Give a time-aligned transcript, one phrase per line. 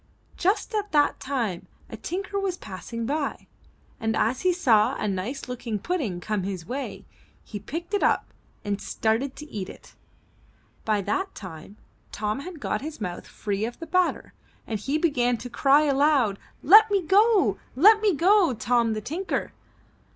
[0.35, 3.45] Just at that time a tinker was passing by,
[3.99, 7.05] and as he saw a nice looking pudding coming his way,
[7.43, 8.33] he picked it up
[8.65, 9.93] and started to eat it.
[10.85, 11.77] By that time,
[12.11, 14.33] Tom had got his mouth free of the batter
[14.65, 17.59] and he began to cry aloud: ^Tet me go!
[17.75, 19.51] Let me go, Tom the Tinker!''